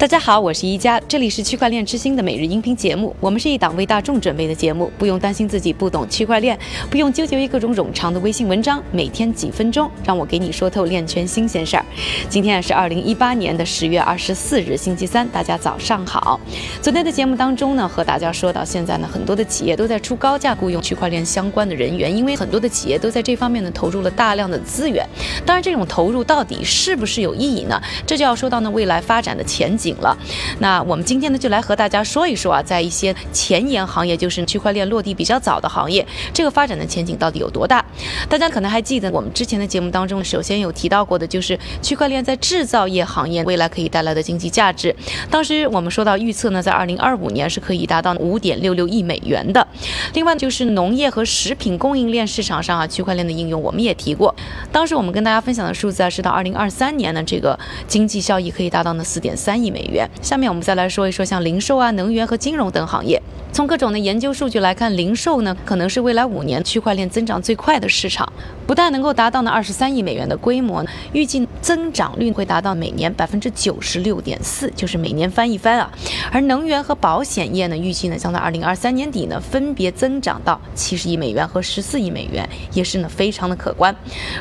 [0.00, 3.14] 大家好，我是一加，这里是区块链之星的每日音频节目。
[3.20, 6.58] 我们是一档为大众准备的节目，不用担心自己不懂区块链，
[6.88, 8.82] 不用纠结于各种冗长的微信文章。
[8.90, 11.84] 每天几分钟，让我给你说透链圈新鲜事儿。
[12.30, 16.40] 今天啊是二零一八年的十月二十四日，星期三，大家早上好。
[16.80, 25.06] 昨天的节目当中呢，和大家说到，现在呢，很多的企业都在出高价雇佣区块链相关的人员，因为很多的企业都在这方面呢投入了大量的资源。
[25.44, 27.78] 当然，这种投入到底是不是有意义呢？
[28.06, 29.89] 这就要说到呢未来发展的前景。
[29.96, 30.16] 了，
[30.58, 37.84] 那我们今天呢就来和大家说一说啊，在一些前沿行业，就是区块链落地比较早的行业，这个发展的前景到底有多大？
[38.28, 44.94] 大家可能还记得我们之前的节目当中，首先有提到过的就是区块链在制造业行业未来可以带来的经济价值。
[45.30, 49.66] 当时我们说到预测呢，在二零二五年是可以达到五点六六亿美元的。
[50.14, 54.34] 另外就是农业和食品供应链市场上啊，区块链的应用我们也提过。
[54.70, 59.79] 当时我们跟大家分享的数字啊，是到二零二三年呢，这个经济效益可以达到呢四点三亿美。
[59.80, 60.08] 美元。
[60.20, 63.20] 下面我们再来说一说像零售啊、能源和金融等行业。
[63.52, 68.32] 从各种的研究数据来看，零售呢可能是未来五年区块链增长最快的市场，
[68.66, 75.90] 不但能够达到呢二十三亿美元的规模，预计增长率会达到每年百分之九十六点四，就是每年翻一番啊。
[76.30, 83.94] 而能源和保险业呢，预计呢将在二零二三年底呢分别增长到七十亿美元和十四亿美元，也是呢非常的可观。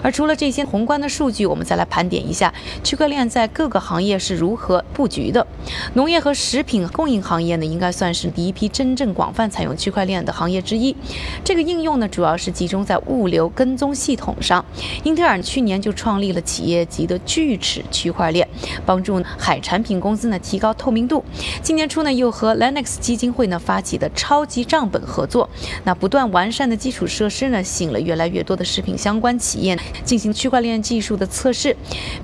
[0.03, 5.47] 而除了这些宏观的数据，我们再来盘点一下区块链在各个行业是如何布局的。
[5.95, 8.89] 农业和食品供应行业呢，应该算是第一批真。
[8.99, 10.93] 正广泛采用区块链的行业之一，
[11.41, 14.65] 这个应用呢主要是集中在物流跟踪系统上。
[15.05, 18.45] 英特尔去年就创立了企业级的锯齿区块链，
[18.85, 21.23] 帮助海产品公司呢提高透明度。
[21.61, 25.49] 今年初呢又和 Linux 基金会呢发起的超级账本合作，
[25.85, 31.73] 那不断完善的基础设施呢吸引了越来越多的食品相关企业进行区块链技术的测试，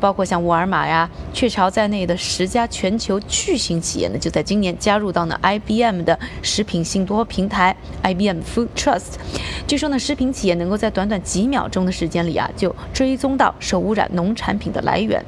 [0.01, 9.15] 包括像沃尔玛呀、雀巢在内的十家全全球巨型企业呢就在今年加入到呢 IBM 的食品信托平台 IBM Food Trust，
[9.67, 15.23] 据说呢，食品企业能够在短短几秒钟的时间里啊，就追踪到受污染农产品的来源。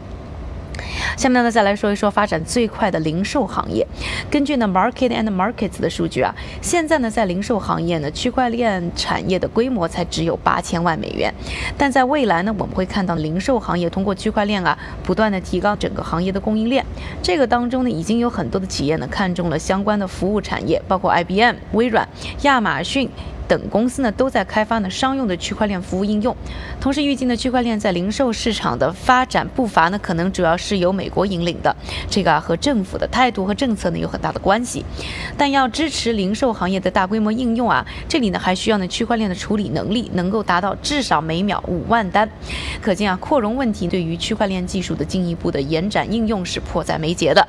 [1.16, 3.86] 下面呢，再来说一说发展最快的零售行业。
[4.30, 11.34] 根据呢 Market and Markets 的数据啊，现在呢，在零售行业呢，区块链产业的规模才只有八千万美元。
[11.78, 16.86] 但在未来呢，我们会看到零售行业通过区块链啊，不断的提高整个行业的供应链。
[17.22, 22.08] 这个当中呢，已经有很多的企业呢，看中了相关的服务产业，包括 IBM、微软、
[22.42, 23.10] 亚马逊。
[23.48, 26.36] 等公司呢都在开发呢商用的区块链服务应用，
[26.82, 31.74] 同时预计呢区块链在零售市场的发展步伐呢可能主要是由美国引领的，
[32.10, 34.84] 这个啊和政府的态度和政策呢有很大的关系。
[35.38, 42.30] 但要支持零售行业的大规模应用啊，这里呢还需要呢区块链的处理能力能够达到至少每秒五万单，
[42.82, 47.48] 可见啊扩容问题对于区块链技术的进一步的延展应用是迫在眉睫的。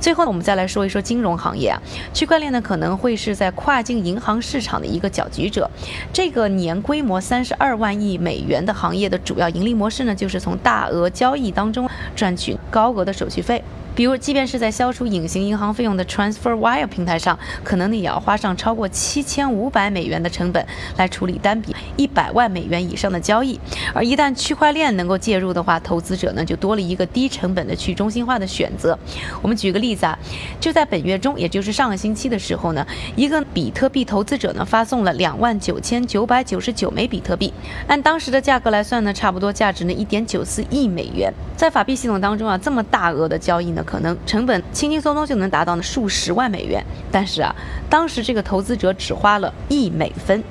[0.00, 1.82] 最后呢我们再来说一说金融行业啊，
[2.14, 5.26] 区块链呢可能会是在跨境银行市场的一个角。
[5.32, 5.68] 局者，
[6.12, 13.64] 这个年规模三十二万亿美元的行业的主要盈利模式呢，就是从大额交易当中赚取高额的手续费。
[13.94, 20.66] 比如，即便是在消除隐形银行费用的 TransferWire 平台上，可能你也要花上超过七千五百美元的成本
[20.96, 23.60] 来处理单笔一百万美元以上的交易。
[23.92, 28.98] 而一旦区块链能够介入的话，投资者呢就多了一个低成本的去中心化的选择。
[29.42, 30.18] 我们举个例子啊，
[30.58, 37.52] 就在本月中，也就是上个星期的时候呢，一个比特币投资者呢发送了两万九千九百九十九枚比特币，
[37.86, 41.30] 按当时的价格来算呢，差不多价值呢一点九四亿美元。
[41.54, 43.81] 在法币系统当中啊，这么大额的交易呢。
[43.84, 47.54] 可能成本轻轻松松就能达到呢数十万美元，但是啊，
[47.88, 50.42] 当时这个投资者只花了一美分。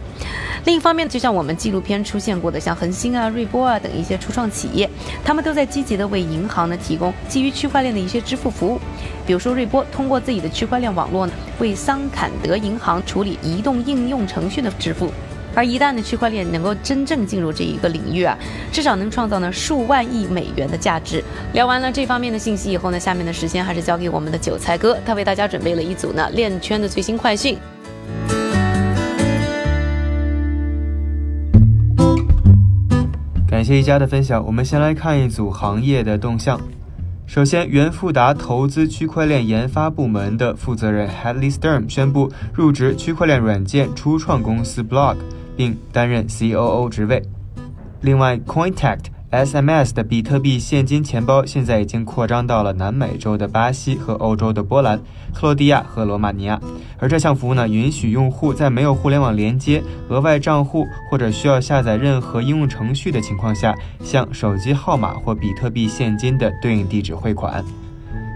[0.66, 4.88] 另一方面，就像我们纪录片出现过的，像恒星啊、瑞波啊等一些初创企业，
[5.26, 8.80] 他们都在积极的为银行呢提供基于区块链的一些支付服务。
[9.26, 15.12] 比如说，瑞波通过自己的区块链网络呢，为桑坎德银行处理移动应用程序的支付。
[15.56, 18.38] 而一旦呢区块链能够真正进入这一个领域啊，
[18.72, 21.24] 至少能创造呢数万亿美元的价值。
[21.54, 27.58] 聊完了这方面的信息以后呢，下面的时间还是交给我们的韭菜哥，他为大家准备了一组呢链圈的最新快讯。
[33.48, 36.60] 感谢一家的分享，我们先来看一组行业的动向。
[37.28, 45.16] 首先，元富达投资区块链研发部门的负责人 Hadley Stern 宣布入职区块链软件初创公司 Block。
[45.56, 47.22] 并担任 COO 职位。
[48.02, 54.98] 另外，Cointact SMS 的比特币现金钱包现在已经扩张到了南美洲的巴西和欧洲的波兰、
[55.34, 56.60] 克罗地亚和罗马尼亚。
[56.98, 67.64] 而这项服务呢，允许用户在没有互联网连接、额外账户或者需要下载任何应用程序的情况下，向手机号码或比特币现金的对应地址汇款。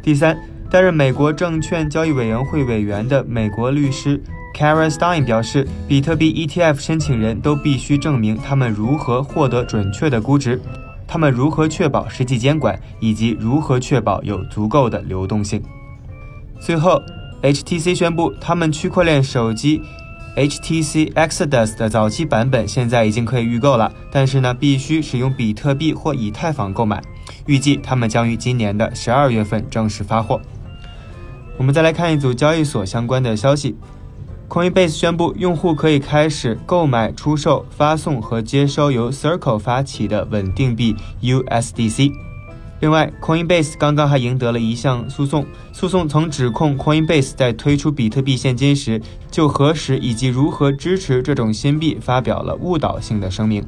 [0.03, 0.37] 第三。
[0.67, 4.19] 担任美国证券交易委员会委员的美国律师
[4.55, 10.61] Karen Stein 表示，比特币 ETF 申请人都必须证明他们如何获得准确的估值，
[11.05, 15.61] 他们如何确保实际监管，以及如何确保有足够的流动性。
[16.57, 17.01] 最后
[17.43, 19.81] ，HTC 宣布，他们区块链手机
[20.37, 27.03] HTC Exodus 的早期版本现在已经可以预购了，但是呢，必须使用比特币或以太坊购买。
[27.45, 30.39] 预计他们将于今年的十二月份正式发货。
[31.57, 33.75] 我们再来看一组交易所相关的消息
[34.47, 42.11] ：Coinbase 宣布，用户可以开始购买、出售、发送和接收由 Circle 发起的稳定币 USDC。
[42.81, 49.01] 另外，Coinbase 刚刚还赢得了一项诉讼，诉讼曾指控 Coinbase 在推出比特币现金时，
[49.31, 53.65] 就何时以及如何支持这种新币发表了误导性的声明。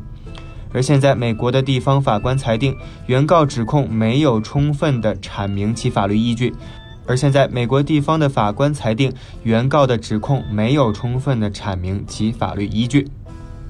[0.73, 2.75] 而现在，美国的地方法官裁定，
[3.07, 6.53] 原告指控没有充分的阐明其法律依据。
[7.07, 9.11] 而现在，美国地方的法官裁定，
[9.43, 13.07] 原告的指控没有充分的阐明其法律依据。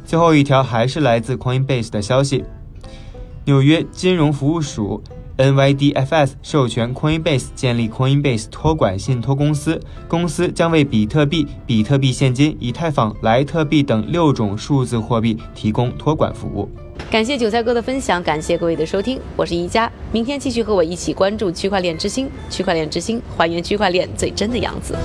[0.03, 2.43] 最后一条还是来自 Coinbase 的消息，
[3.45, 5.03] 纽约金融服务署。
[5.37, 16.67] NYDFS 授权 Coinbase 建立 Coinbase 托管信托公司，公司将为比特币、比特币现金、以太坊、莱特币等六种数字货币提供托管服务。
[17.11, 24.95] 感谢韭菜哥的分享，感谢各位的收听，我是宜佳，明天继续和我一起关注区块链之星，区块链之星还原区块链最真的样子。